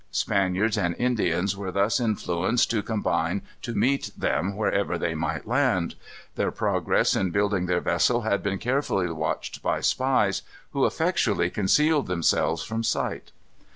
Spaniards 0.09 0.79
and 0.79 0.95
Indians 0.97 1.55
were 1.55 1.71
thus 1.71 1.99
influenced 1.99 2.71
to 2.71 2.81
combine 2.81 3.43
to 3.61 3.75
meet 3.75 4.09
them 4.17 4.55
wherever 4.57 4.97
they 4.97 5.13
might 5.13 5.47
land. 5.47 5.93
Their 6.33 6.49
progress 6.49 7.15
in 7.15 7.29
building 7.29 7.67
their 7.67 7.81
vessel 7.81 8.21
had 8.21 8.41
been 8.41 8.57
carefully 8.57 9.11
watched 9.11 9.61
by 9.61 9.79
spies, 9.81 10.41
who 10.71 10.87
effectually 10.87 11.51
concealed 11.51 12.07
themselves 12.07 12.63
from 12.63 12.81
sight. 12.81 13.31